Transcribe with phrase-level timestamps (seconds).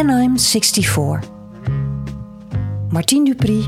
[0.00, 1.20] When I'm 64.
[2.90, 3.66] Martien Dupri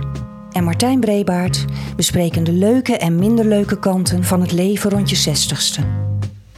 [0.52, 1.64] en Martijn Brebaert
[1.96, 5.84] bespreken de leuke en minder leuke kanten van het leven rond je 60ste.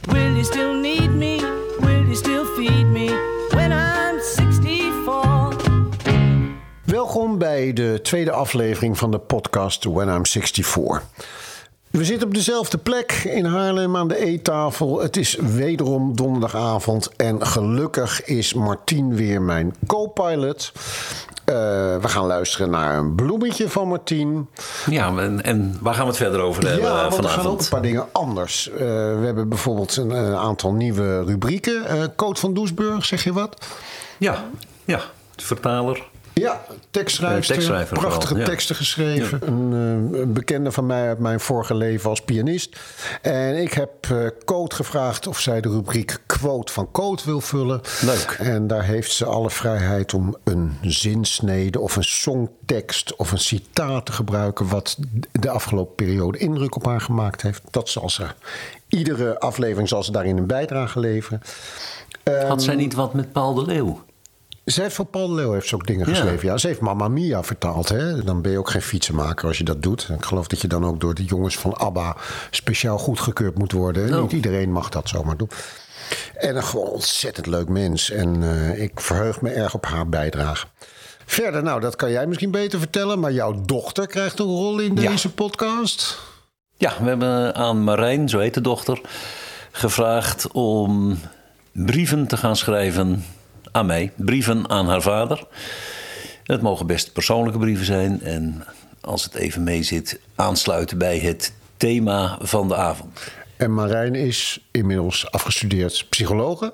[0.01, 1.37] Will you still need me?
[1.79, 3.05] Will you still feed me
[3.49, 6.03] when I'm 64?
[6.83, 11.03] Welkom bij de tweede aflevering van de podcast When I'm 64.
[11.95, 15.01] We zitten op dezelfde plek in Haarlem aan de eettafel.
[15.01, 20.71] Het is wederom donderdagavond en gelukkig is Martien weer mijn co-pilot.
[21.45, 21.55] Eh,
[22.01, 24.49] we gaan luisteren naar een bloemetje van Martien.
[24.89, 27.29] Ja, en, en waar gaan we het verder over hebben Ja, eh, want er gaan
[27.29, 27.63] ook vanavond?
[27.63, 28.69] een paar dingen anders.
[28.69, 32.13] Eh, we hebben bijvoorbeeld een, aantal nieuwe rubrieken.
[32.15, 33.65] Coot van Doesburg, zeg je wat?
[34.17, 34.43] Ja,
[34.85, 35.01] ja,
[35.35, 36.03] de vertaler.
[36.41, 37.45] Ja, tekstschrijver.
[37.45, 38.45] Tekstschrijver prachtige vooral, ja.
[38.45, 39.47] teksten geschreven.
[39.47, 39.73] Een,
[40.13, 42.79] eh, een bekende van mij uit mijn vorige leven als pianist.
[43.21, 47.81] En ik heb eh Coot gevraagd of zij de rubriek Quote van Coot wil vullen.
[48.01, 48.35] Leuk.
[48.39, 54.05] En daar heeft ze alle vrijheid om een zinsnede of een songtekst of een citaat
[54.05, 54.67] te gebruiken.
[54.67, 54.97] wat
[55.31, 57.61] de afgelopen periode indruk op haar gemaakt heeft.
[57.71, 58.25] Dat zal ze.
[58.87, 61.41] Iedere aflevering zal ze daarin een bijdrage leveren.
[62.47, 64.03] Had zij niet wat met Paul de Leeuw?
[64.65, 66.47] Zij heeft van Paul Leeuw heeft ze ook dingen geschreven.
[66.47, 67.89] Ja, ze heeft Mamma Mia vertaald.
[67.89, 68.23] Hè?
[68.23, 70.09] Dan ben je ook geen fietsenmaker als je dat doet.
[70.17, 72.15] Ik geloof dat je dan ook door de jongens van ABBA
[72.49, 74.13] speciaal goedgekeurd moet worden.
[74.15, 74.21] Oh.
[74.21, 75.49] Niet iedereen mag dat zomaar doen.
[76.35, 78.09] En een gewoon ontzettend leuk mens.
[78.11, 80.67] En eh, ik verheug me erg op haar bijdrage.
[81.25, 83.19] Verder, nou, dat kan jij misschien beter vertellen.
[83.19, 85.09] Maar jouw dochter krijgt een rol in Ja.
[85.11, 86.19] deze podcast.
[86.77, 89.01] Ja, we hebben aan Marijn, zo heet de dochter,
[89.71, 91.19] gevraagd om
[91.71, 93.25] brieven te gaan schrijven
[93.75, 94.11] aan mij.
[94.15, 95.47] Brieven aan haar vader.
[96.43, 98.21] Het mogen best persoonlijke brieven zijn.
[98.21, 98.65] En
[99.01, 103.19] als het even mee zit, aansluiten bij het thema van de avond.
[103.57, 106.73] En Marijn is inmiddels afgestudeerd psychologe.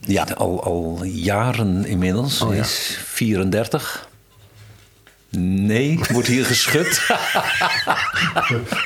[0.00, 2.40] Ja, al, al jaren inmiddels.
[2.40, 2.60] Oh, ja.
[2.60, 4.08] is 34.
[5.30, 7.00] Nee, wordt hier geschud.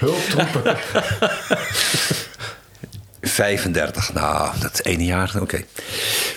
[0.01, 0.77] Hulptroepen.
[3.41, 5.65] 35, nou, dat ene jaar, oké.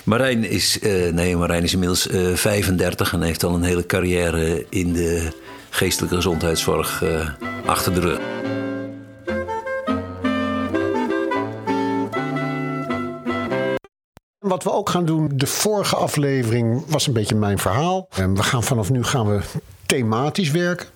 [0.04, 4.66] Marijn is, eh, nee, Marijn is inmiddels eh 35 en heeft al een hele carrière
[4.68, 5.32] in de
[5.70, 7.28] geestelijke gezondheidszorg eh,
[7.66, 8.18] achter de rug.
[14.38, 18.08] Wat we ook gaan doen, de vorige aflevering was een beetje mijn verhaal.
[18.10, 19.40] En we gaan vanaf nu gaan we
[19.86, 20.86] thematisch werken.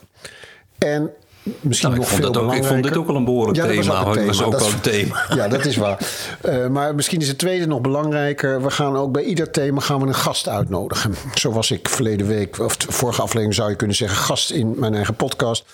[0.78, 1.10] En
[1.60, 3.59] misschien Nou, ik nog vond veel dat ook- ik vond dit ook wel een behoorlijk
[3.59, 4.04] dat thema.
[4.14, 5.25] Dat was ook Dat wel is- een thema.
[5.34, 5.98] Ja, dat is waar.
[6.42, 8.62] Eh, maar misschien is het tweede nog belangrijker.
[8.62, 11.14] We gaan ook bij ieder thema gaan we een gast uitnodigen.
[11.34, 14.75] Zo was ik verleden week, of de vorige aflevering zou je kunnen zeggen, gast in
[14.78, 15.64] mijn eigen podcast.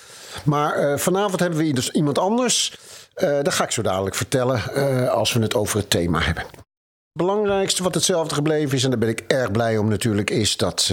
[0.45, 2.77] Maar eh, vanavond hebben we dus iemand anders.
[3.15, 6.43] Eh dat ga ik zo dadelijk vertellen als we het over het thema hebben.
[6.45, 10.57] Het belangrijkste wat hetzelfde gebleven is, en daar ben ik erg blij om natuurlijk, is
[10.57, 10.93] dat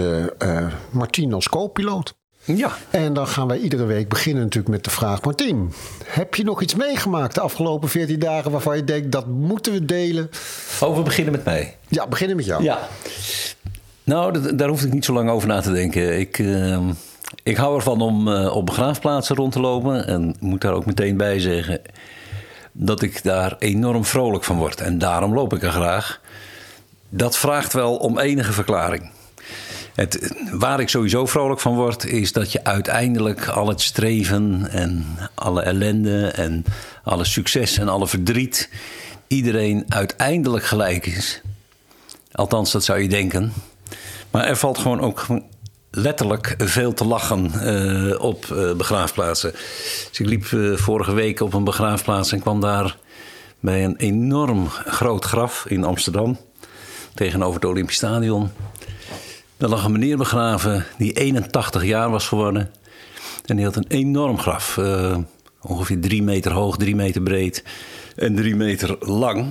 [0.89, 2.13] Martien als co-piloot.
[2.43, 5.73] Ja, En dan gaan wij iedere week beginnen natuurlijk met de vraag: Martien,
[6.05, 9.85] heb je nog iets meegemaakt de afgelopen 14 dagen waarvan je denkt dat moeten we
[9.85, 10.29] delen?
[10.81, 11.77] oh, we beginnen met mij.
[11.87, 12.63] Ja, beginnen met jou.
[12.63, 12.87] Ja.
[14.03, 16.19] Nou, daar hoef ik niet zo lang over na te denken.
[16.19, 16.79] Ik, eh,
[17.43, 20.07] ik hou ervan om eh, op begraafplaatsen rond te lopen.
[20.07, 21.81] En moet daar ook meteen bij zeggen
[22.71, 24.81] dat ik daar enorm vrolijk van word.
[24.81, 26.21] En daarom loop ik er graag.
[27.09, 29.11] Dat vraagt wel om enige verklaring.
[29.95, 35.05] Het, waar ik sowieso vrolijk van word, is dat je uiteindelijk al het streven en
[35.33, 36.65] alle ellende en
[37.03, 38.69] alle succes en alle verdriet,
[39.27, 41.41] iedereen uiteindelijk gelijk is.
[42.31, 43.53] Althans, dat zou je denken.
[44.31, 45.25] Maar er valt gewoon ook
[45.91, 49.51] letterlijk veel te lachen eh, op eh, begraafplaatsen.
[49.51, 52.97] Dus ik liep eh, vorige week op een begraafplaats en kwam daar
[53.59, 56.37] bij een enorm groot graf in Amsterdam.
[57.13, 58.51] Tegenover het Olympisch Stadion.
[59.61, 62.71] Daar lag een meneer begraven die 81 jaar was geworden.
[63.45, 64.77] En die had een enorm graf.
[64.77, 65.17] eh,
[65.61, 67.63] ongeveer drie meter hoog, drie meter breed
[68.15, 69.47] en drie meter lang.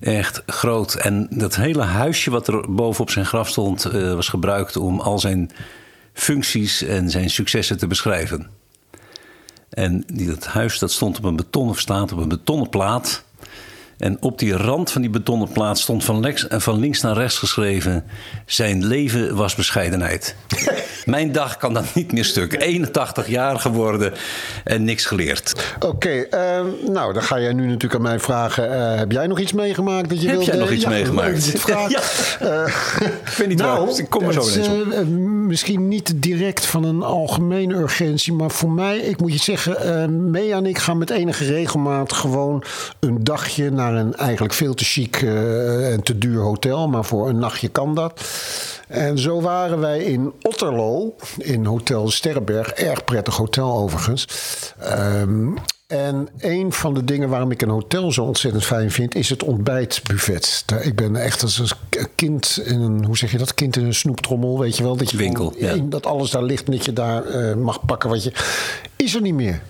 [0.00, 0.94] Echt groot.
[0.94, 5.18] En dat hele huisje wat er bovenop zijn graf stond, eh, was gebruikt om al
[5.18, 5.50] zijn
[6.12, 8.50] functies en zijn successen te beschrijven.
[9.68, 13.24] En dat huis dat stond op een betonnen, staat op een betonnen plaat.
[13.98, 17.38] En op die rand van die betonnen plaat stond van, links, van links naar rechts
[17.38, 18.04] geschreven:
[18.46, 20.34] Zijn leven was bescheidenheid.
[21.04, 22.62] Mijn dag kan dan niet meer stuk.
[22.62, 24.12] 81 jaar geworden
[24.64, 25.74] en niks geleerd.
[25.80, 29.38] Oké, ehm, nou dan ga jij nu natuurlijk aan mij vragen: eh, heb jij nog
[29.40, 30.50] iets meegemaakt dat je Heb wilde?
[30.50, 31.50] jij nog iets Ja, meegemaakt?
[31.60, 31.90] vraag.
[31.90, 32.00] Ja.
[32.40, 32.66] Eh,
[33.26, 33.98] Ik weet niet nou, waar.
[33.98, 34.92] Ik kom er zo ineens op.
[35.46, 39.86] eh, misschien niet direct van een algemene urgentie, maar voor mij, ik moet je zeggen,
[39.86, 42.64] uh, Mea en ik gaan met enige regelmaat gewoon
[43.00, 47.28] een dagje naar een eigenlijk veel te chic uh, en te duur hotel, maar voor
[47.28, 48.20] een nachtje kan dat.
[48.88, 52.70] En zo waren wij in Otterlo, in Hotel Sterrenberg.
[52.70, 54.28] Erg prettig hotel overigens.
[55.20, 55.54] Um,
[55.86, 59.42] en een van de dingen waarom ik een hotel zo ontzettend fijn vind, is het
[59.42, 60.64] ontbijtbuffet.
[60.82, 63.54] Ik ben echt als een kind in een, hoe zeg je dat?
[63.54, 64.96] Kind in een snoeptrommel, weet je wel?
[64.96, 65.76] Dat je Winkel, ja.
[65.76, 68.32] Dat alles daar ligt en dat je daar uh, mag pakken wat je.
[68.96, 69.62] Is er niet meer.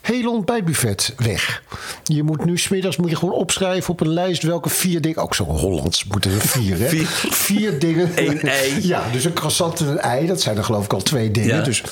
[0.00, 1.62] Hele ontbijtbuffet weg.
[2.04, 5.22] Je moet nu smiddags moet je gewoon opschrijven op een lijst welke vier dingen.
[5.22, 6.88] Ook zo Hollands moeten er vier, hè?
[6.88, 7.06] Vier.
[7.30, 8.10] vier dingen.
[8.14, 8.86] Eén ei.
[8.86, 10.26] Ja, dus een croissant en een ei.
[10.26, 11.56] Dat zijn er geloof ik al twee dingen.
[11.56, 11.62] Ja.
[11.62, 11.84] Dus,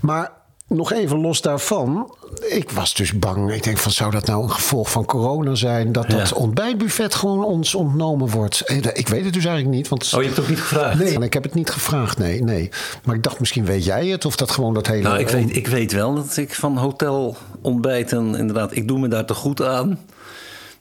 [0.00, 0.30] maar
[0.68, 2.14] nog even los daarvan.
[2.48, 3.52] Ik was dus bang.
[3.52, 5.92] Ik denk van zou dat nou een gevolg van corona zijn?
[5.92, 6.36] Dat dat Ja.
[6.36, 8.60] ontbijtbuffet gewoon ons ontnomen wordt.
[8.60, 9.88] Eh, Ik weet het dus eigenlijk niet.
[9.88, 10.98] Want Oh, je hebt het ook niet gevraagd?
[10.98, 12.18] Nee, ik heb het niet gevraagd.
[12.18, 12.68] Nee, nee.
[13.04, 14.24] Maar ik dacht misschien weet jij het.
[14.24, 15.02] Of dat gewoon dat hele...
[15.02, 19.08] Nou, ik weet, ik weet wel dat ik van hotel ontbijten inderdaad, ik doe me
[19.08, 19.98] daar te goed aan.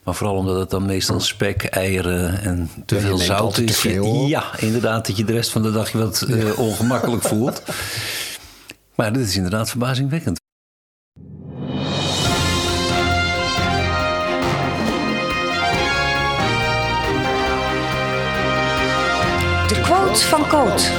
[0.04, 3.78] Maar vooral omdat het dan meestal spek, eieren en te Ja, veel zout te is.
[3.78, 7.62] veel, ja, inderdaad, dat je de rest van de dag je wat eh, ongemakkelijk voelt.
[8.98, 10.40] Maar dit is inderdaad verbazingwekkend.
[19.68, 20.92] De quote van Coot.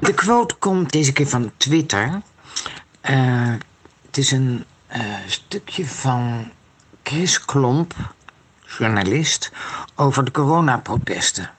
[0.00, 2.22] De quote komt deze keer van Twitter.
[3.00, 3.54] Eh,
[4.06, 6.50] het is een eh, stukje van
[7.02, 7.94] Chris Klomp,
[8.78, 9.52] journalist,
[9.94, 11.50] over de coronaprotesten.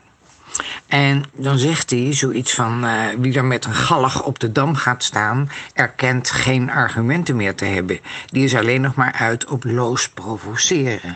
[0.91, 4.75] En dan zegt hij zoiets van: eh, wie er met een gallig op de dam
[4.75, 7.99] gaat staan, erkent geen argumenten meer te hebben.
[8.25, 11.15] Die is alleen nog maar uit op loos provoceren.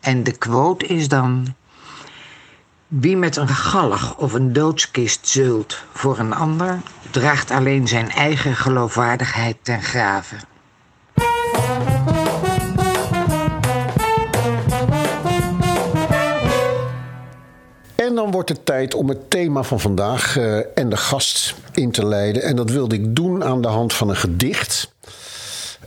[0.00, 1.54] En de quote is dan:
[2.86, 6.78] wie met een gallig of een doodskist zeult voor een ander,
[7.10, 10.36] draagt alleen zijn eigen geloofwaardigheid ten grave.
[18.30, 22.06] Dan wordt het tijd om het thema van vandaag eh, en de gast in te
[22.06, 22.42] leiden.
[22.42, 24.92] En dat wilde ik doen aan de hand van een gedicht.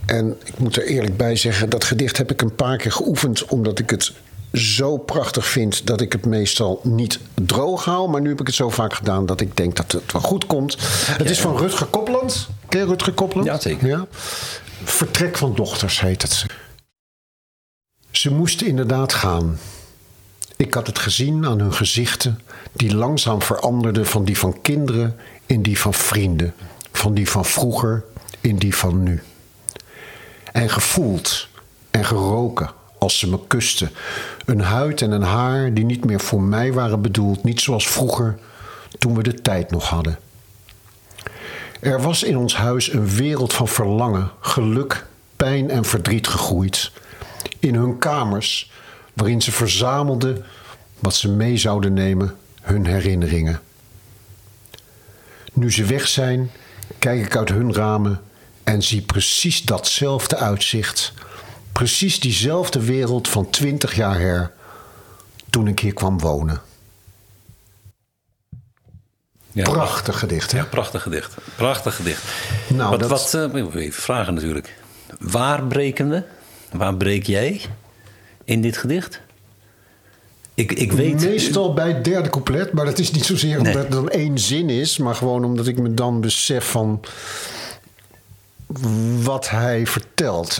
[0.05, 3.45] En ik moet er eerlijk bij zeggen, dat gedicht heb ik een paar keer geoefend,
[3.45, 4.13] omdat ik het
[4.53, 8.09] zo prachtig vind dat ik het meestal niet droog hou.
[8.09, 10.45] Maar nu heb ik het zo vaak gedaan dat ik denk dat het wel goed
[10.45, 10.77] komt.
[11.07, 12.47] Het is van Rutger Kopland.
[12.69, 13.47] Ken je Rutger Kopland?
[13.47, 13.87] Ja, zeker.
[13.87, 14.07] Ja?
[14.83, 16.45] Vertrek van dochters heet het.
[18.11, 19.57] Ze moesten inderdaad gaan.
[20.63, 22.39] Ik had het gezien aan hun gezichten,
[22.71, 25.15] die langzaam veranderden van die van kinderen
[25.45, 26.53] in die van vrienden,
[26.91, 28.03] van die van vroeger
[28.41, 29.23] in die van nu.
[30.51, 31.47] En gevoeld
[31.91, 33.91] en geroken als ze me kusten.
[34.45, 38.39] Een huid en een haar die niet meer voor mij waren bedoeld, niet zoals vroeger
[38.99, 40.19] toen we de tijd nog hadden.
[41.79, 45.05] Er was in ons huis een wereld van verlangen, geluk,
[45.35, 46.91] pijn en verdriet gegroeid.
[47.59, 48.71] In hun kamers,
[49.13, 50.45] waarin ze verzamelden
[50.99, 53.61] wat ze mee zouden nemen, hun herinneringen.
[55.53, 56.51] Nu ze weg zijn,
[56.99, 58.21] kijk ik uit hun ramen
[58.63, 61.13] en zie precies datzelfde uitzicht.
[61.71, 64.51] Precies diezelfde wereld van twintig jaar her,
[65.49, 66.61] toen ik hier kwam wonen.
[69.51, 70.57] Ja, Prachtig gedicht, hè?
[70.57, 71.35] Ja, prachtig gedicht.
[71.55, 72.23] Prachtig gedicht.
[72.69, 74.77] Nou, wat, dat- wat eh, even vragen natuurlijk.
[75.19, 76.23] Waar breken we?
[76.71, 77.61] Waar breek jij
[78.43, 79.21] in dit gedicht?
[80.53, 81.21] Ik, ik weet...
[81.21, 83.83] Meestal bij het derde couplet, maar dat is niet zozeer omdat Nee.
[83.83, 86.99] het dan één zin is, maar gewoon omdat ik me dan besef van
[89.23, 90.57] wat hij vertelt.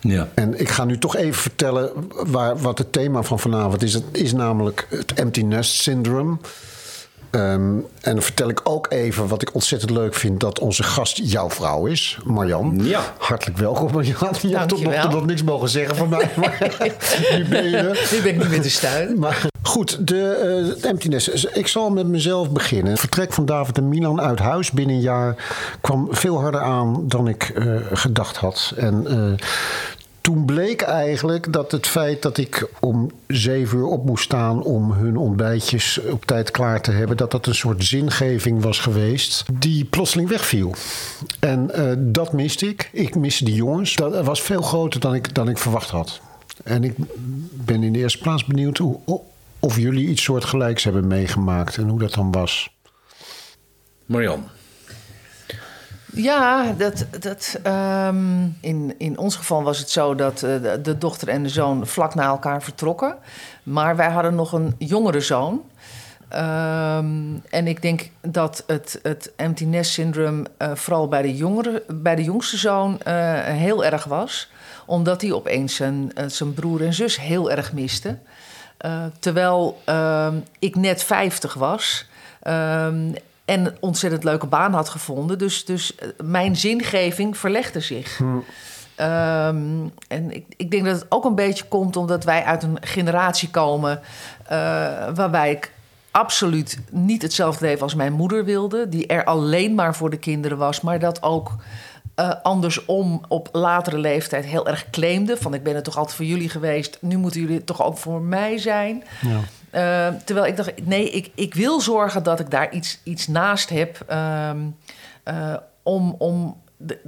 [0.00, 0.28] Ja.
[0.34, 3.92] En ik ga nu toch even vertellen waar, wat het thema van vanavond is.
[3.92, 6.36] Het is namelijk het empty nest syndrome.
[7.36, 10.40] Ehm, en dan vertel ik ook even wat ik ontzettend leuk vind...
[10.40, 12.80] dat onze gast jouw vrouw is, Marjan.
[12.82, 13.00] Ja.
[13.18, 14.04] Hartelijk welkom, Marjan.
[14.12, 15.10] Je hebt tot nog toe Dankjewel.
[15.10, 16.30] nog niks mogen zeggen van mij.
[16.36, 16.58] Maar
[17.36, 18.08] nu ben je.
[18.12, 19.18] Nu ben ik niet meer te stuiten.
[19.26, 21.28] Maar goed, de eh, het emptiness.
[21.44, 22.90] Ik zal met mezelf beginnen.
[22.90, 25.34] Het vertrek van David en Milan uit huis binnen een jaar
[25.80, 28.72] kwam veel harder aan dan ik eh, gedacht had.
[28.76, 29.46] En eh,
[30.26, 34.92] toen bleek eigenlijk dat het feit dat ik om zeven uur op moest staan om
[34.92, 39.84] hun ontbijtjes op tijd klaar te hebben, dat dat een soort zingeving was geweest die
[39.84, 40.74] plotseling wegviel.
[41.40, 42.90] En eh, dat miste ik.
[42.92, 43.94] Ik miste die jongens.
[43.94, 46.20] Dat was veel groter dan ik, dan ik verwacht had.
[46.64, 46.94] En ik
[47.52, 49.20] ben in de eerste plaats benieuwd hoe,
[49.60, 52.70] of jullie iets soortgelijks hebben meegemaakt en hoe dat dan was.
[54.06, 54.44] Marjan.
[56.16, 61.28] Ja, dat, dat, ehm, in, in ons geval was het zo dat eh, de, dochter
[61.28, 63.16] en de zoon vlak na elkaar vertrokken.
[63.62, 65.62] Maar wij hadden nog een jongere zoon.
[66.28, 71.82] Ehm, en ik denk dat het, het empty nest syndroom eh, vooral bij de, jongere,
[71.88, 74.50] bij de jongste zoon eh, heel erg was.
[74.86, 78.18] Omdat hij opeens zijn, zijn broer en zus heel erg miste.
[79.18, 82.06] Terwijl ehm, ik net 50 was.
[83.46, 85.38] En een ontzettend leuke baan had gevonden.
[85.38, 88.20] Dus, dus eh, mijn zingeving verlegde zich.
[88.94, 92.78] Ehm, en ik, ik denk dat het ook een beetje komt omdat wij uit een
[92.80, 94.00] generatie komen
[94.46, 94.58] eh,
[95.14, 95.72] waarbij ik
[96.10, 100.58] absoluut niet hetzelfde leven als mijn moeder wilde, die er alleen maar voor de kinderen
[100.58, 101.56] was, maar dat ook
[102.14, 105.36] eh, andersom op latere leeftijd heel erg claimde.
[105.36, 108.20] Van ik ben er toch altijd voor jullie geweest, nu moeten jullie toch ook voor
[108.20, 109.04] mij zijn.
[109.76, 113.68] Eh, terwijl ik dacht, nee, ik, ik wil zorgen dat ik daar iets, iets naast
[113.68, 114.58] heb ehm,
[115.22, 116.98] eh, om, om de,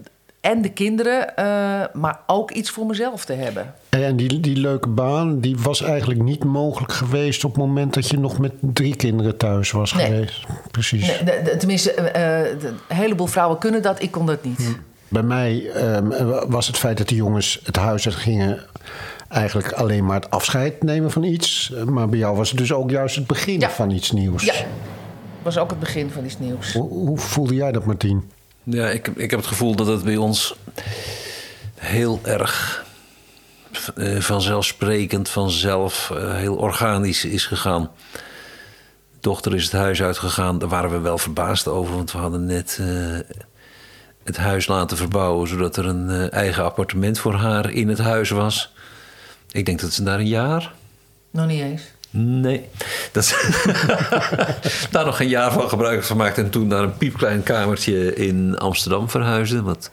[0.40, 1.44] en de kinderen, eh,
[1.92, 3.74] maar ook iets voor mezelf te hebben.
[3.88, 8.08] En die, die leuke baan, die was eigenlijk niet mogelijk geweest op het moment dat
[8.08, 10.06] je nog met drie kinderen thuis was Nee.
[10.06, 10.46] geweest.
[10.70, 11.20] Precies.
[11.22, 14.76] Nee, tenminste, eh, een heleboel vrouwen kunnen dat, ik kon dat niet.
[15.08, 16.08] Bij mij ehm,
[16.48, 18.60] was het feit dat de jongens het huis uit gingen
[19.28, 21.72] eigenlijk alleen maar het afscheid nemen van iets.
[21.86, 23.70] Maar bij jou was het dus ook juist het begin Ja.
[23.70, 24.44] van iets nieuws.
[24.44, 24.54] Ja,
[25.42, 26.72] was ook het begin van iets nieuws.
[26.72, 28.30] Hoe, hoe voelde jij dat, Martien?
[28.62, 30.54] Ja, ik, ik heb het gevoel dat het bij ons
[31.74, 32.84] heel erg
[33.96, 37.90] eh, vanzelfsprekend, vanzelf, eh, heel organisch is gegaan.
[39.20, 40.58] Dochter is het huis uitgegaan.
[40.58, 42.86] Daar waren we wel verbaasd over, want we hadden net eh,
[44.24, 48.72] het huis laten verbouwen, zodat er een eigen appartement voor haar in het huis was.
[49.58, 50.72] Ik denk dat ze daar een jaar
[51.30, 51.82] Nog niet eens.
[52.10, 52.68] Nee.
[53.12, 53.34] Dat is
[54.90, 56.38] daar nog een jaar van gebruik van gemaakt.
[56.38, 59.62] En toen naar een piepklein kamertje in Amsterdam verhuisde.
[59.62, 59.90] Wat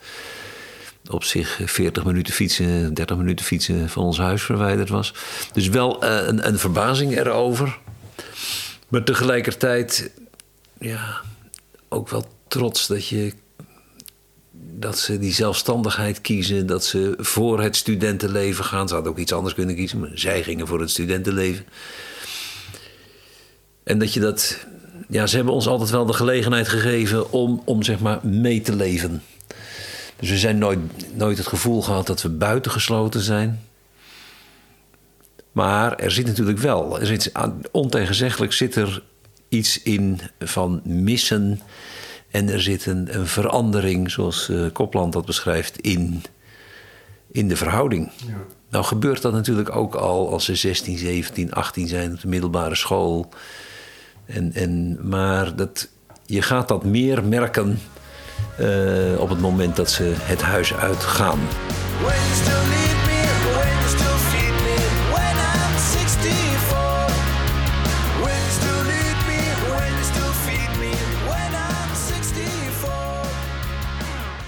[1.09, 5.13] op zich 40 minuten fietsen, 30 minuten fietsen van ons huis verwijderd was.
[5.53, 7.79] Dus wel eh, een, een verbazing erover.
[8.87, 10.11] Maar tegelijkertijd,
[10.79, 11.21] ja,
[11.89, 13.33] ook wel trots dat je
[14.79, 18.87] dat ze die zelfstandigheid kiezen, dat ze voor het studentenleven gaan.
[18.87, 21.65] Ze hadden ook iets anders kunnen kiezen, maar zij gingen voor het studentenleven.
[23.83, 24.65] En dat je dat,
[25.07, 28.75] ja, ze hebben ons altijd wel de gelegenheid gegeven om, om zeg maar mee te
[28.75, 29.23] leven.
[30.19, 30.79] Dus we zijn nooit,
[31.13, 33.63] nooit het gevoel gehad dat we buitengesloten zijn.
[35.51, 37.31] Maar er zit natuurlijk wel, er zit,
[37.71, 39.03] ontegenzeggelijk zit er
[39.49, 41.61] iets in van missen.
[42.35, 46.23] En er zit een, een verandering, zoals eh, Kopland dat beschrijft, in,
[47.31, 48.11] in de verhouding.
[48.69, 52.75] Nou gebeurt dat natuurlijk ook al als ze 16, 17, 18 zijn op de middelbare
[52.75, 53.29] school.
[54.25, 55.89] En, en, maar dat,
[56.25, 57.79] je gaat dat meer merken
[58.57, 61.39] eh, op het moment dat ze het huis uitgaan.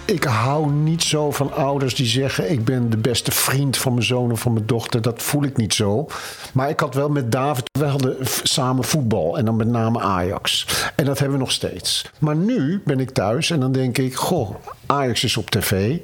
[0.08, 4.06] Ik hou niet zo van ouders die zeggen: Ik ben de beste vriend van mijn
[4.06, 5.02] zoon of van mijn dochter.
[5.02, 6.08] Dat voel ik niet zo.
[6.54, 9.38] Maar ik had wel met David, we hadden samen voetbal.
[9.38, 10.68] En dan met name Ajax.
[10.96, 12.12] En dat hebben we nog steeds.
[12.20, 15.98] Maar nu ben ik thuis en dan denk ik: Goh, Ajax is op tv.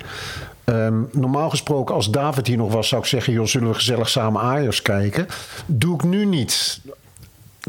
[0.63, 4.09] Ehm, normaal gesproken, als David hier nog was, zou ik zeggen: joh, zullen we gezellig
[4.09, 5.27] samen Ajax kijken?
[5.65, 6.81] Doe ik nu niet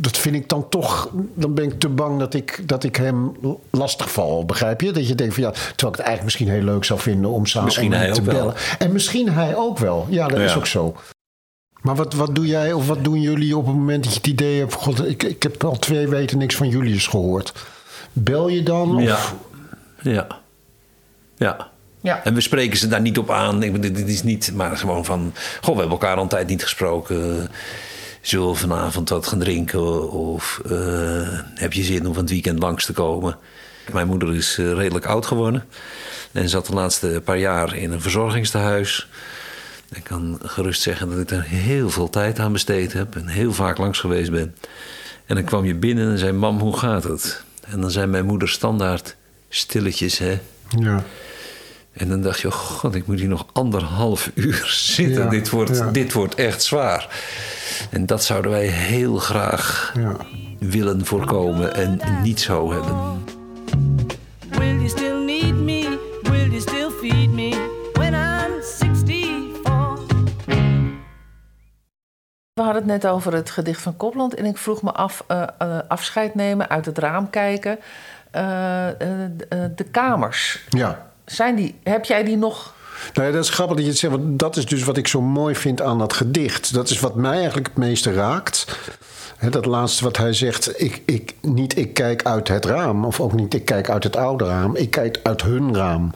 [0.00, 1.08] dat vind ik dan toch.
[1.34, 3.32] Dan ben ik te bang dat ik, dat ik hem
[3.70, 4.44] lastig val.
[4.44, 4.90] Begrijp je?
[4.92, 5.50] Dat je denkt van ja.
[5.50, 8.26] Terwijl ik het eigenlijk misschien heel leuk zou vinden om samen Misschien hij te ook
[8.26, 8.34] wel.
[8.34, 8.54] bellen.
[8.78, 10.06] En misschien hij ook wel.
[10.10, 10.56] Ja, dat is Ja.
[10.56, 10.96] ook zo.
[11.82, 14.28] Maar wat, wat doe jij of wat doen jullie op het moment dat je het
[14.28, 14.72] idee hebt...
[14.74, 17.52] God, ik, ik heb al twee weken niks van Julius gehoord.
[18.12, 18.96] Bel je dan?
[18.96, 19.18] Of, Ja.
[20.02, 20.26] Ja.
[21.36, 21.70] Ja.
[22.00, 22.24] Ja.
[22.24, 23.62] En we spreken ze daar niet op aan.
[23.62, 25.32] Ik bedoel, dit is niet, maar gewoon van...
[25.60, 27.48] Goh, we hebben elkaar al een tijd niet gesproken.
[28.24, 30.10] Zullen we vanavond wat gaan drinken?
[30.10, 33.36] Of eh, heb je zin om van het weekend langs te komen?
[33.92, 35.64] Mijn moeder is eh, redelijk oud geworden.
[36.32, 39.08] En zat de laatste paar jaar in een verzorgingstehuis.
[39.92, 43.16] Ik kan gerust zeggen dat ik daar heel veel tijd aan besteed heb.
[43.16, 44.54] En heel vaak langs geweest ben.
[45.26, 46.32] En dan kwam je binnen en zei...
[46.32, 47.42] Mam, hoe gaat het?
[47.66, 49.16] En dan zei mijn moeder standaard...
[49.48, 50.40] Stilletjes, hè?
[50.78, 51.04] ja.
[51.94, 55.22] En dan dacht je, oh god, ik moet hier nog anderhalf uur zitten.
[55.24, 55.90] Ja, dit, wordt, ja.
[55.90, 57.08] dit wordt echt zwaar.
[57.90, 60.16] En dat zouden wij heel graag Ja.
[60.58, 63.24] willen voorkomen en niet zo hebben.
[64.48, 65.98] Will you still need me?
[66.22, 70.02] Will you still feed me when I'm 64?
[72.52, 74.34] We hadden het net over het gedicht van Copland.
[74.34, 77.78] En ik vroeg me af, eh, eh, afscheid nemen, uit het raam kijken.
[78.30, 78.96] Eh, eh,
[79.76, 81.12] de kamers, Ja.
[81.26, 82.72] Zijn die, heb jij die nog?
[83.14, 85.08] Nou ja, dat is grappig dat je het zegt, want dat is dus wat ik
[85.08, 86.74] zo mooi vind aan dat gedicht.
[86.74, 88.78] Dat is wat mij eigenlijk het meeste raakt.
[89.36, 93.20] Hè, dat laatste wat hij zegt, ik, ik, niet ik kijk uit het raam, of
[93.20, 96.10] ook niet ik kijk uit het oude raam, ik kijk uit hun raam.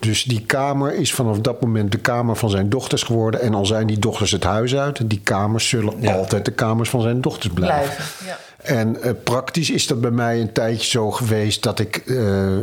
[0.00, 3.40] Dus die kamer is vanaf dat moment de kamer van zijn dochters geworden.
[3.40, 6.14] En al zijn die dochters het huis uit, die kamers zullen Ja.
[6.14, 7.94] altijd de kamers van zijn dochters blijven.
[7.94, 8.38] Blijven, ja.
[8.64, 12.16] En eh, praktisch is dat bij mij een tijdje zo geweest dat ik, eh,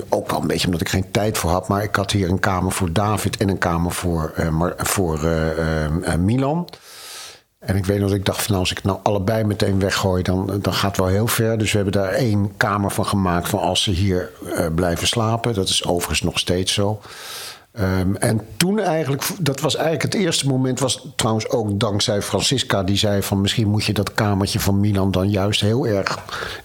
[0.09, 2.39] ook wel een beetje omdat ik geen tijd voor had, maar ik had hier een
[2.39, 5.19] kamer voor David en een kamer voor, eh, Mar- voor
[6.19, 6.67] Milan.
[7.59, 10.23] En ik weet nog dat ik dacht van nou, als ik nou allebei meteen weggooi,
[10.23, 11.57] dan, dan gaat het wel heel ver.
[11.57, 14.29] Dus we hebben daar één kamer van gemaakt van als ze hier
[14.75, 15.53] blijven slapen.
[15.53, 17.01] Dat is overigens nog steeds zo.
[17.71, 22.83] Ehm, en toen eigenlijk, dat was eigenlijk het eerste moment, was trouwens ook dankzij Francisca,
[22.83, 26.19] die zei van misschien moet je dat kamertje van Milan dan juist heel erg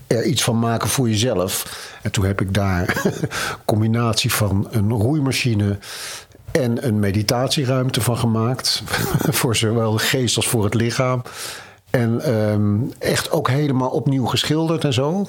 [0.06, 1.84] er iets van maken voor jezelf.
[2.02, 3.02] En toen heb ik daar
[3.64, 5.78] combinatie van een roeimachine
[6.50, 8.82] en een meditatieruimte van gemaakt.
[9.38, 11.22] voor zowel de geest als voor het lichaam.
[11.90, 15.26] En ehm, echt ook helemaal opnieuw geschilderd en zo.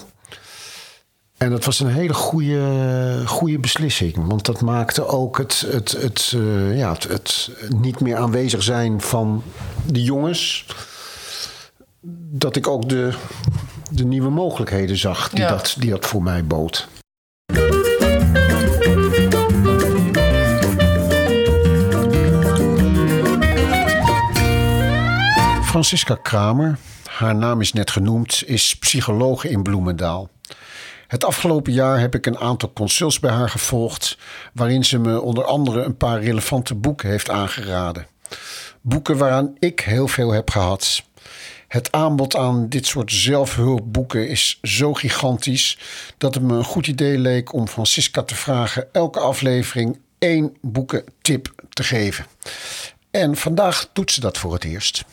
[1.38, 4.28] En dat was een hele goede, goede beslissing.
[4.28, 9.02] Want dat maakte ook het, het, het, eh, ja, het, het niet meer aanwezig zijn
[9.02, 9.44] van
[9.86, 10.66] de jongens.
[12.32, 13.14] Dat ik ook de,
[13.92, 15.50] de nieuwe mogelijkheden zag die, Ja.
[15.50, 16.88] dat, die dat voor mij bood.
[25.64, 30.30] Francisca Kramer, haar naam is net genoemd, is psychologe in Bloemendaal.
[31.08, 34.18] Het afgelopen jaar heb ik een aantal consults bij haar gevolgd,
[34.54, 38.08] waarin ze me onder andere een paar relevante boeken heeft aangeraden.
[38.82, 41.04] Boeken waaraan ik heel veel heb gehad.
[41.68, 45.80] Het aanbod aan dit soort zelfhulpboeken is zo gigantisch
[46.18, 51.54] dat het me een goed idee leek om Francisca te vragen elke aflevering één boekentip
[51.70, 52.26] te geven.
[53.12, 55.06] En vandaag doet ze dat voor het eerst.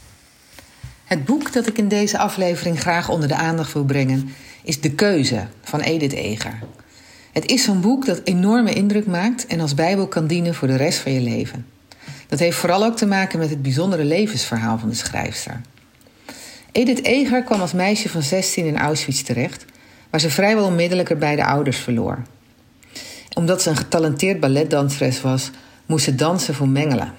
[1.04, 4.34] Het boek dat ik in deze aflevering graag onder de aandacht wil brengen
[4.64, 6.58] is De Keuze van Edith Eger.
[7.32, 10.76] Het is zo'n boek dat enorme indruk maakt en als bijbel kan dienen voor de
[10.76, 11.66] rest van je leven.
[12.28, 15.60] Dat heeft vooral ook te maken met het bijzondere levensverhaal van de schrijfster.
[16.72, 19.64] Edith Eger kwam als meisje van 16 in Auschwitz terecht,
[20.10, 22.22] waar ze vrijwel onmiddellijk haar beide ouders verloor.
[23.34, 25.50] Omdat ze een getalenteerd balletdanseres was,
[25.86, 27.12] moest ze dansen voor Mengelen.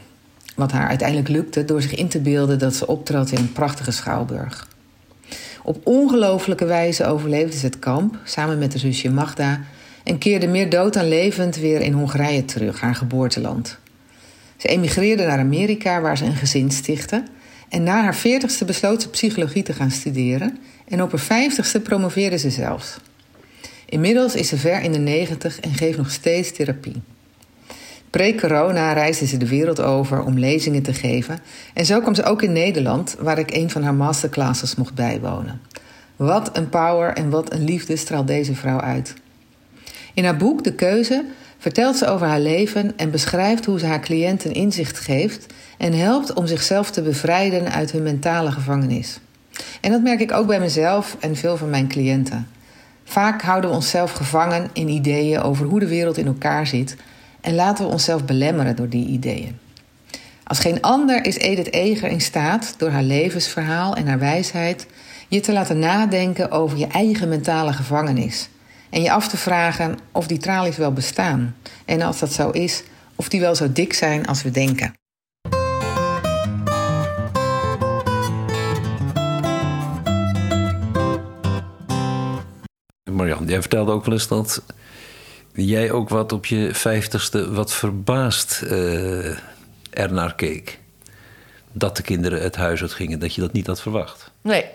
[0.56, 3.91] Wat haar uiteindelijk lukte door zich in te beelden dat ze optrad in een prachtige
[3.91, 4.67] schouwburg.
[5.65, 9.62] Op ongelofelijke wijze overleefde ze het kamp samen met haar zusje Magda
[10.04, 13.78] en keerde meer dood dan levend weer in Hongarije terug, haar geboorteland.
[14.58, 17.23] Ze emigreerde naar Amerika waar ze een gezin stichtte
[17.69, 22.38] en na haar veertigste besloot ze psychologie te gaan studeren en op haar vijftigste promoveerde
[22.38, 22.97] ze zelfs.
[23.86, 27.01] Inmiddels is ze ver in de negentig en geeft nog steeds therapie.
[28.15, 31.39] Pre-corona reisde ze de wereld over om lezingen te geven.
[31.73, 35.62] En zo kwam ze ook in Nederland, waar ik een van haar masterclasses mocht bijwonen.
[36.15, 39.13] Wat een power en wat een liefde straalt deze vrouw uit.
[40.13, 41.25] In haar boek De Keuze
[41.58, 46.34] vertelt ze over haar leven en beschrijft hoe ze haar cliënten inzicht geeft en helpt
[46.34, 49.19] om zichzelf te bevrijden uit hun mentale gevangenis.
[49.82, 52.47] En dat merk ik ook bij mezelf en veel van mijn cliënten.
[53.04, 56.95] Vaak houden we onszelf gevangen in ideeën over hoe de wereld in elkaar zit
[57.45, 59.58] en laten we onszelf belemmeren door die ideeën.
[60.43, 64.88] Als geen ander is Edith Eger in staat door haar levensverhaal en haar wijsheid
[65.27, 68.49] je te laten nadenken over je eigen mentale gevangenis
[68.89, 71.55] en je af te vragen of die tralies wel bestaan
[71.86, 72.84] en als dat zo is,
[73.15, 74.93] of die wel zo dik zijn als we denken.
[83.12, 84.63] Marjan, jij vertelde ook wel eens dat
[85.56, 89.38] jij ook wat op je vijftigste wat verbaasd eh
[89.89, 90.80] ernaar keek.
[91.72, 94.32] Dat de kinderen het huis uit gingen, dat je dat niet had verwacht.
[94.41, 94.65] Nee,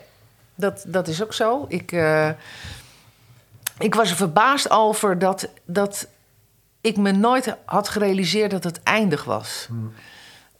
[0.55, 1.65] dat, dat is ook zo.
[1.69, 2.29] Ik, eh,
[3.79, 6.07] ik was er verbaasd over dat, dat
[6.81, 9.69] ik me nooit had gerealiseerd dat het eindig was.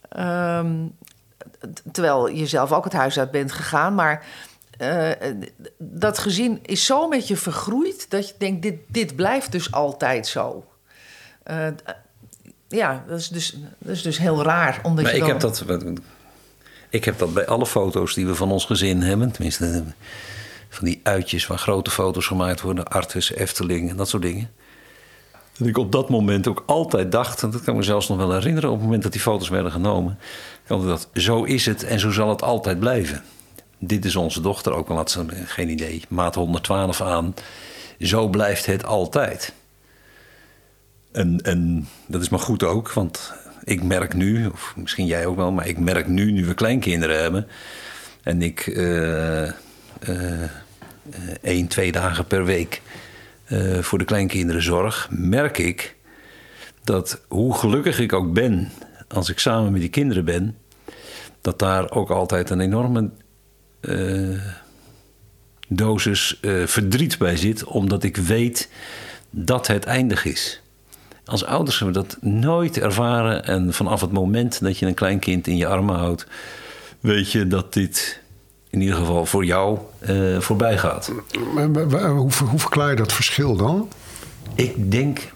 [0.09, 0.85] Ehm,
[1.73, 3.95] t- terwijl je zelf ook het huis uit bent gegaan.
[3.95, 4.25] Maar
[4.81, 5.31] eh,
[5.77, 10.27] dat gezin is zo met je vergroeid dat je denkt: dit, dit blijft dus altijd
[10.27, 10.65] zo.
[11.43, 11.67] Eh,
[12.67, 14.79] ja, dat is, dus, dat is dus heel raar.
[14.83, 15.51] Omdat Maar je ik dan...
[15.67, 15.83] heb, dat,
[16.89, 19.31] ik heb dat bij alle foto's die we van ons gezin hebben.
[19.31, 19.83] Tenminste,
[20.69, 22.87] van die uitjes waar grote foto's gemaakt worden.
[22.87, 24.49] Artis, Efteling en dat soort dingen.
[25.57, 28.17] Dat ik op dat moment ook altijd dacht, en dat kan ik me zelfs nog
[28.17, 28.69] wel herinneren...
[28.69, 30.19] op het moment dat die foto's werden genomen...
[30.67, 33.23] dat zo is het en zo zal het altijd blijven.
[33.83, 37.33] Dit is onze dochter, ook al had ze geen idee, maat 112 aan.
[37.99, 39.53] Zo blijft het altijd.
[41.11, 45.35] En, en dat is maar goed ook, want ik merk nu, of misschien jij ook
[45.35, 47.47] wel, maar ik merk nu, nu we kleinkinderen hebben.
[48.23, 49.53] En ik eh, eh,
[51.41, 52.81] één, twee dagen per week
[53.81, 55.95] voor de kleinkinderen zorg, merk ik
[56.83, 58.71] dat hoe gelukkig ik ook ben
[59.07, 60.57] als ik samen met die kinderen ben,
[61.41, 63.09] dat daar ook altijd een enorme
[65.73, 68.69] dosis eh, verdriet bij zit, omdat ik weet
[69.29, 70.61] dat het eindig is.
[71.25, 75.19] Als ouders hebben we dat nooit ervaren en vanaf het moment dat je een klein
[75.19, 76.27] kind in je armen houdt,
[76.99, 78.21] weet je dat dit
[78.69, 81.11] in ieder geval voor jou eh, voorbij gaat.
[81.33, 83.89] Hoe, hoe verklaar je dat verschil dan?
[84.55, 85.31] Ik denk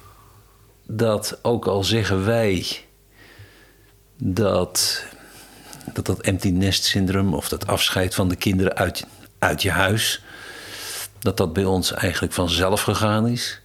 [0.87, 2.65] dat ook al zeggen wij
[4.17, 5.03] dat
[5.93, 9.05] dat, dat empty nest syndroom of dat afscheid van de kinderen uit,
[9.39, 10.21] uit je huis,
[11.19, 13.61] dat dat bij ons eigenlijk vanzelf gegaan is.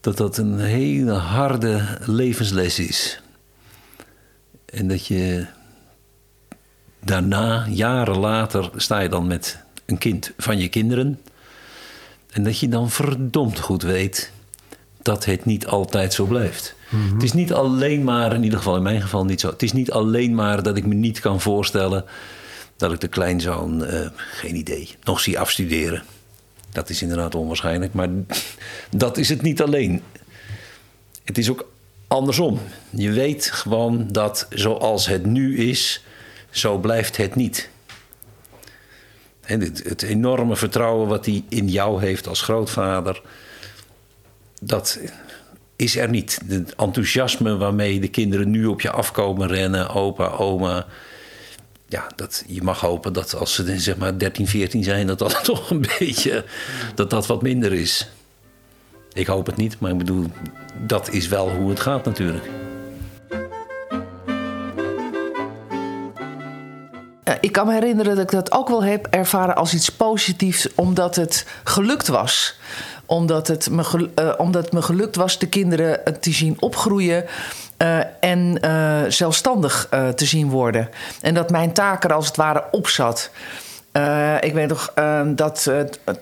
[0.00, 3.20] Dat dat een hele harde levensles is.
[4.64, 5.46] En dat je
[7.00, 11.20] daarna, jaren later, sta je dan met een kind van je kinderen.
[12.30, 14.32] En dat je dan verdomd goed weet
[15.02, 16.74] dat het niet altijd zo blijft.
[16.96, 19.50] Het is niet alleen maar, in ieder geval in mijn geval niet zo.
[19.50, 22.04] Het is niet alleen maar dat ik me niet kan voorstellen
[22.76, 26.02] dat ik de kleinzoon, eh, geen idee, nog zie afstuderen.
[26.72, 28.08] Dat is inderdaad onwaarschijnlijk, maar
[28.90, 30.02] dat is het niet alleen.
[31.24, 31.68] Het is ook
[32.06, 32.60] andersom.
[32.90, 36.04] Je weet gewoon dat zoals het nu is,
[36.50, 37.70] zo blijft het niet.
[39.40, 43.22] En het enorme vertrouwen wat hij in jou heeft als grootvader,
[44.60, 44.98] dat
[45.80, 46.40] is er niet.
[46.48, 50.86] Het enthousiasme waarmee de kinderen nu op je afkomen rennen, opa, oma.
[51.88, 55.44] Ja, dat, je mag hopen dat als ze zeg maar 13, 14 zijn, dat dat
[55.44, 56.44] toch een beetje
[56.94, 58.10] dat dat wat minder is.
[59.12, 60.26] Ik hoop het niet, maar ik bedoel,
[60.86, 62.44] dat is wel hoe het gaat natuurlijk.
[67.40, 71.16] Ik kan me herinneren dat ik dat ook wel heb ervaren als iets positiefs, omdat
[71.16, 72.58] het gelukt was.
[73.10, 77.24] Omdat het me, eh, omdat het me gelukt was de kinderen eh, te zien opgroeien.
[77.76, 78.58] eh, en
[79.12, 80.88] zelfstandig te zien worden.
[81.20, 83.30] En dat mijn taak er als het ware op zat.
[84.40, 85.70] Ik weet nog eh, dat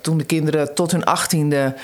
[0.01, 1.75] toen de kinderen tot hun achttiende...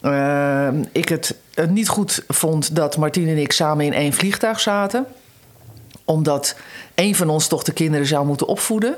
[0.00, 1.36] eh, ik het
[1.68, 5.06] niet goed vond dat Martien en ik samen in één vliegtuig zaten
[6.04, 6.56] omdat
[6.94, 8.96] een van ons toch de kinderen zou moeten opvoeden.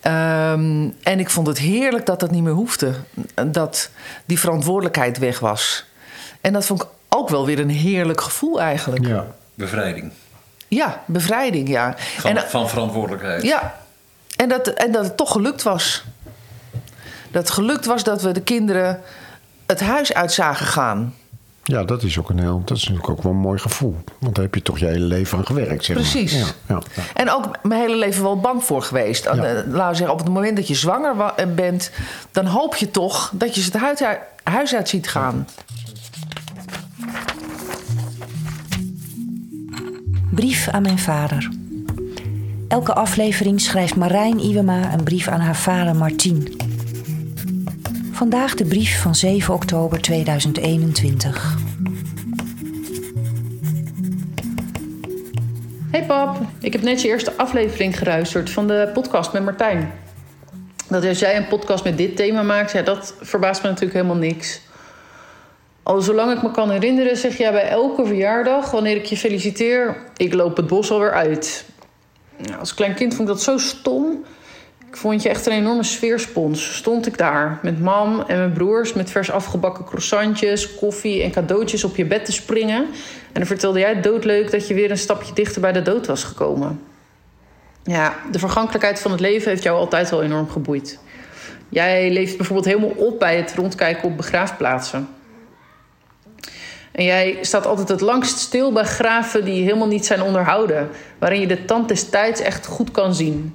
[0.00, 2.92] Ehm, en ik vond het heerlijk dat dat niet meer hoefde.
[3.46, 3.90] Dat
[4.24, 5.84] die verantwoordelijkheid weg was.
[6.40, 9.06] En dat vond ik ook wel weer een heerlijk gevoel eigenlijk.
[9.06, 9.26] Ja, Ja.
[9.54, 10.12] Bevrijding
[11.06, 11.94] bevrijding, ja.
[11.98, 13.42] van, en, van verantwoordelijkheid.
[13.42, 13.80] ja,
[14.36, 16.04] en dat, en dat het toch gelukt was.
[17.30, 19.00] Dat het gelukt was dat we de kinderen
[19.66, 21.14] het huis uit zagen gaan.
[21.70, 23.96] Ja, dat is ook een heel, dat is natuurlijk ook wel een mooi gevoel.
[24.18, 26.32] Want daar heb je toch je hele leven aan gewerkt, zeg Precies.
[26.32, 26.40] maar.
[26.66, 27.02] Ja, ja, ja.
[27.14, 29.24] En ook mijn hele leven wel bang voor geweest.
[29.24, 29.30] Ja.
[29.30, 31.90] Eh, Laten we zeggen, op het moment dat je zwanger wa- eh, bent...
[32.32, 35.46] dan hoop je toch dat je ze het huis uit ziet gaan.
[40.30, 41.48] Brief aan mijn vader.
[42.68, 46.59] Elke aflevering schrijft Marijn Iwema een brief aan haar vader Martien.
[48.20, 51.56] Vandaag de brief van 7 oktober 2021.
[55.90, 59.92] Hey pap, ik heb net je eerste aflevering geluisterd van de podcast met Martijn.
[60.88, 64.22] Dat als jij een podcast met dit thema maakt, ja, dat verbaast me natuurlijk helemaal
[64.22, 64.60] niks.
[65.82, 69.96] Al zolang ik me kan herinneren, zeg jij bij elke verjaardag, wanneer ik je feliciteer,
[70.16, 71.64] ik loop het bos alweer uit.
[72.36, 74.24] Nou, als klein kind vond ik dat zo stom.
[74.90, 76.76] Ik vond je echt een enorme sfeerspons.
[76.76, 81.84] Stond ik daar met mam en mijn broers met vers afgebakken croissantjes, koffie en cadeautjes
[81.84, 82.78] op je bed te springen.
[83.32, 86.24] En dan vertelde jij doodleuk dat je weer een stapje dichter bij de dood was
[86.24, 86.80] gekomen.
[87.84, 90.98] Ja, de vergankelijkheid van het leven heeft jou altijd wel enorm geboeid.
[91.68, 95.08] Jij leeft bijvoorbeeld helemaal op bij het rondkijken op begraafplaatsen.
[96.92, 101.40] En jij staat altijd het langst stil bij graven die helemaal niet zijn onderhouden, waarin
[101.40, 103.54] je de tand des tijds echt goed kan zien.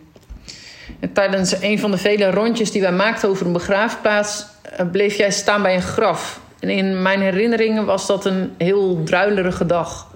[0.99, 5.15] En tijdens een van de vele rondjes die wij maakten over een begraafplaats, eh, bleef
[5.15, 6.39] jij staan bij een graf.
[6.59, 10.13] En in mijn herinneringen was dat een heel druilerige dag.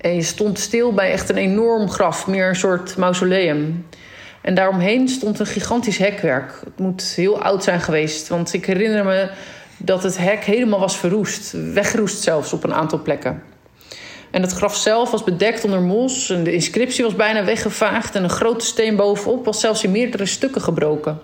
[0.00, 3.86] En je stond stil bij echt een enorm graf, meer een soort mausoleum.
[4.40, 6.52] En daaromheen stond een gigantisch hekwerk.
[6.64, 9.30] Het moet heel oud zijn geweest, want ik herinner me
[9.76, 11.52] dat het hek helemaal was verroest.
[11.72, 13.42] Weggeroest zelfs op een aantal plekken.
[14.38, 16.30] En het graf zelf was bedekt onder mos.
[16.30, 18.14] En de inscriptie was bijna weggevaagd.
[18.14, 21.18] En een grote steen bovenop was zelfs in meerdere stukken gebroken.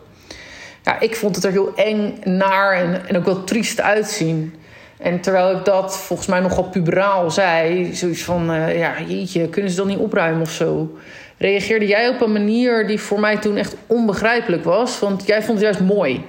[0.84, 4.54] ja, ik vond het er heel eng, naar en, en ook wel triest uitzien.
[4.98, 9.70] En terwijl ik dat volgens mij nogal puberaal zei, zoiets van, eh, ja, jeetje, kunnen
[9.70, 10.98] ze dat niet opruimen of zo?
[11.38, 15.58] Reageerde jij op een manier die voor mij toen echt onbegrijpelijk was, want jij vond
[15.58, 16.24] het juist mooi.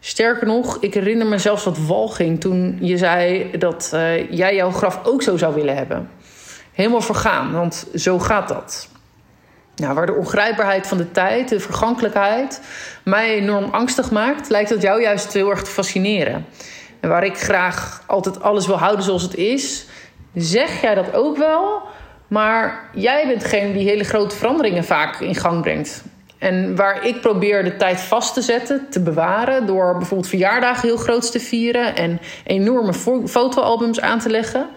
[0.00, 4.70] Sterker nog, ik herinner me zelfs wat walging toen je zei dat eh, jij jouw
[4.70, 6.08] graf ook zo zou willen hebben.
[6.80, 8.88] Helemaal vergaan, want zo gaat dat.
[9.76, 12.60] Nou, waar de ongrijpbaarheid van de tijd, de vergankelijkheid,
[13.04, 16.46] mij enorm angstig maakt, lijkt dat jou juist heel erg te fascineren.
[17.00, 19.86] En waar ik graag altijd alles wil houden zoals het is,
[20.34, 21.82] zeg jij dat ook wel.
[22.28, 26.02] Maar jij bent degene die hele grote veranderingen vaak in gang brengt.
[26.38, 30.96] En waar ik probeer de tijd vast te zetten, te bewaren, door bijvoorbeeld verjaardagen heel
[30.96, 34.68] groot te vieren en enorme fo- fotoalbums aan te leggen.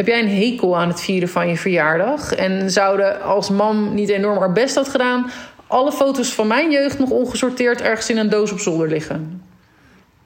[0.00, 2.34] Heb jij een hekel aan het vieren van je verjaardag?
[2.34, 5.30] En zouden als mam niet enorm haar best had gedaan,
[5.66, 9.42] alle foto's van mijn jeugd nog ongesorteerd ergens in een doos op zolder liggen?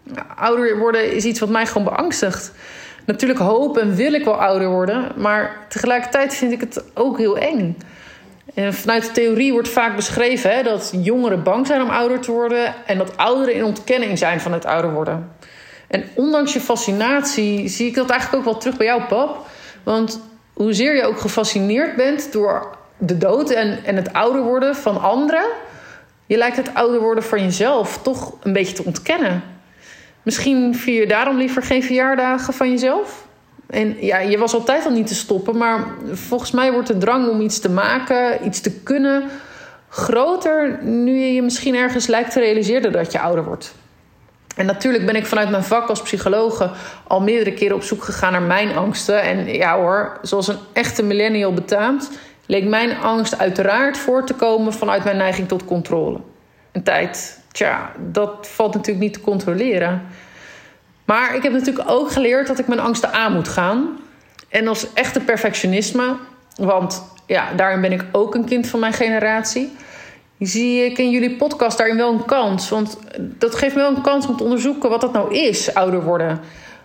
[0.03, 2.53] Nou, ouder worden is iets wat mij gewoon beangstigt.
[3.07, 7.39] Natuurlijk hoop en wil ik wel ouder worden, maar tegelijkertijd vind ik het ook heel
[7.39, 7.77] eng.
[8.55, 12.33] En vanuit de theorie wordt vaak beschreven hè, dat jongeren bang zijn om ouder te
[12.33, 15.31] worden en dat ouderen in ontkenning zijn van het ouder worden.
[15.89, 19.47] En ondanks je fascinatie zie ik dat eigenlijk ook wel terug bij jou, pap.
[19.85, 20.21] Want
[20.53, 25.45] hoezeer je ook gefascineerd bent door de dood en, en het ouder worden van anderen,
[26.27, 29.43] je lijkt het ouder worden van jezelf toch een beetje te ontkennen.
[30.23, 33.27] Misschien vier je daarom liever geen verjaardagen van jezelf?
[33.67, 37.29] En ja, je was altijd al niet te stoppen, maar volgens mij wordt de drang
[37.29, 39.25] om iets te maken, iets te kunnen,
[39.89, 43.75] groter nu je je misschien ergens lijkt te realiseren dat je ouder wordt.
[44.55, 46.71] En natuurlijk ben ik vanuit mijn vak als psychologe
[47.07, 49.23] al meerdere keren op zoek gegaan naar mijn angsten.
[49.23, 52.11] En ja hoor, zoals een echte millennial betaamt,
[52.47, 56.21] leek mijn angst uiteraard voort te komen vanuit mijn neiging tot controle.
[56.73, 60.03] Een tijd, tja, dat valt natuurlijk niet te controleren.
[61.05, 63.99] Maar ik heb natuurlijk ook geleerd dat ik mijn angsten aan moet gaan.
[64.49, 66.17] En als echte perfectionisme,
[66.57, 69.77] want ja, daarin ben ik ook een kind van mijn generatie.
[70.39, 72.69] Zie ik in jullie podcast daarin wel een kans.
[72.69, 76.03] Want dat geeft me wel een kans om te onderzoeken wat dat nou is, ouder
[76.03, 76.41] worden.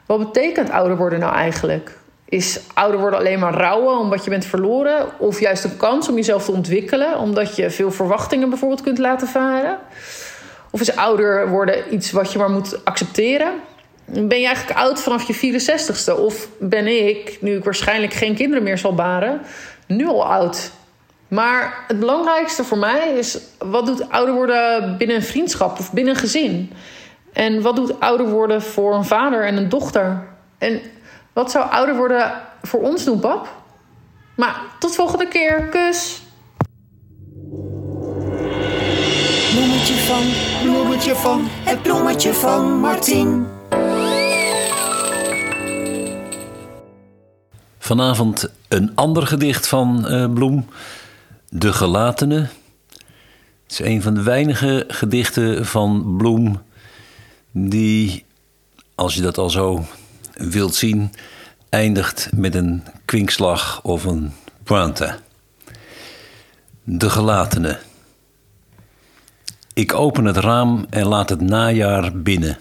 [0.06, 1.98] Wat betekent ouder worden nou eigenlijk?
[2.26, 5.20] Is ouder worden alleen maar rouwen omdat je bent verloren?
[5.20, 9.28] Of juist een kans om jezelf te ontwikkelen, omdat je veel verwachtingen bijvoorbeeld kunt laten
[9.28, 9.78] varen?
[10.72, 13.52] Of is ouder worden iets wat je maar moet accepteren?
[14.06, 16.20] Ben je eigenlijk oud vanaf je 64ste?
[16.20, 19.42] Of ben ik, nu ik waarschijnlijk geen kinderen meer zal baren,
[19.88, 20.72] nu al oud?
[21.30, 26.14] Maar het belangrijkste voor mij is: wat doet ouder worden binnen een vriendschap of binnen
[26.14, 26.72] een gezin?
[27.34, 30.28] En wat doet ouder worden voor een vader en een dochter?
[30.58, 30.82] En
[31.34, 33.48] wat zou ouder worden voor ons doen, pap?
[34.36, 35.64] Maar tot volgende keer.
[35.64, 36.22] Kus.
[39.54, 40.24] Bloemetje van,
[40.62, 43.48] bloemetje van, het bloemetje van Martien.
[47.78, 50.66] Vanavond een ander gedicht van eh, Bloem,
[51.52, 52.48] De Gelatene.
[53.64, 56.62] Het is een van de weinige gedichten van Bloem
[57.52, 58.26] die,
[58.96, 59.86] als je dat al zo
[60.34, 61.14] wilt zien,
[61.70, 64.34] eindigt met een kwinkslag of een
[64.64, 65.16] pointe.
[66.84, 67.80] De Gelatene.
[69.74, 72.60] Ik open het raam en laat het najaar binnen.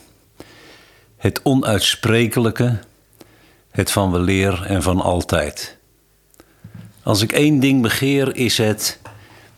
[1.17, 2.79] Het onuitsprekelijke,
[3.71, 5.78] het van weleer en van altijd.
[7.09, 9.01] Als ik één ding begeer, is het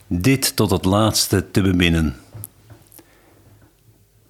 [0.07, 2.17] dit tot het laatste te beminnen.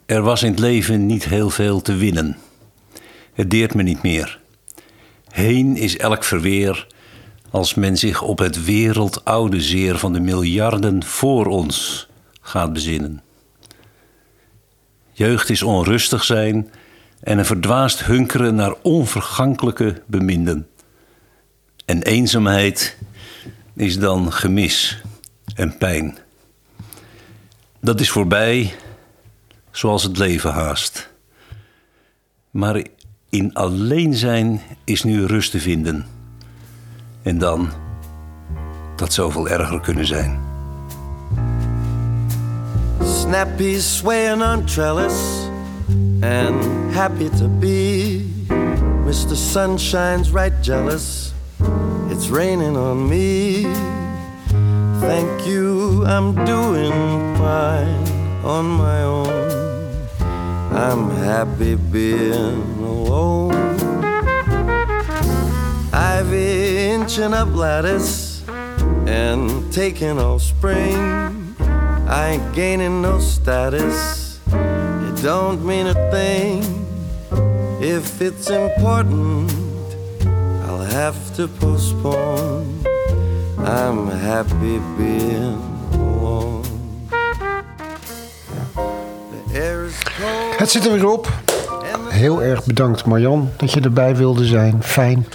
[0.06, 2.38] Er was in het leven niet heel veel te winnen.
[3.32, 4.40] Het deert me niet meer.
[5.30, 6.86] Heen is elk verweer
[7.50, 12.08] als men zich op het wereldoude zeer van de miljarden voor ons
[12.40, 13.22] gaat bezinnen.
[15.12, 16.70] Jeugd is onrustig zijn
[17.20, 20.68] en een verdwaasd hunkeren naar onvergankelijke beminden.
[21.84, 22.96] En eenzaamheid
[23.80, 25.02] is dan gemis
[25.54, 26.18] en pijn.
[27.80, 28.74] Dat is voorbij,
[29.70, 31.10] zoals het leven haast.
[32.50, 32.84] Maar
[33.28, 36.06] in alleen zijn is nu rust te vinden.
[37.22, 37.70] En dan,
[38.96, 40.40] dat zoveel erger kunnen zijn.
[43.02, 45.48] Snappy swaying on trellis
[46.20, 48.24] and happy to be.
[49.04, 49.36] Mr.
[49.36, 51.32] Sunshine's right jealous.
[52.20, 53.62] It's raining on me.
[55.00, 56.92] Thank you, I'm doing
[57.38, 60.06] fine on my own.
[60.70, 63.54] I'm happy being alone.
[65.94, 68.46] Ivy inching up lattice
[69.06, 71.56] and taking all spring.
[72.06, 74.40] I ain't gaining no status.
[74.46, 76.86] It don't mean a thing.
[77.80, 79.59] If it's important,
[81.00, 82.66] have to postpone.
[83.58, 85.58] I'm happy being.
[90.56, 91.28] Het zit er weer op.
[92.08, 94.82] Heel erg bedankt Marjan dat je erbij wilde zijn.
[94.82, 95.26] Fijn.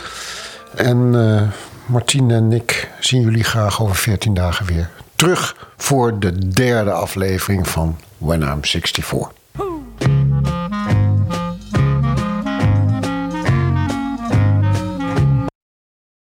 [0.76, 1.42] En eh
[1.86, 4.90] Martine en ik zien jullie graag over 14 dagen weer.
[5.16, 9.32] Terug voor de derde aflevering van When I'm 64.